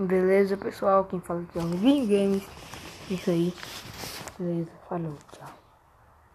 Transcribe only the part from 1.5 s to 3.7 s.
é o Vim Games. Isso aí.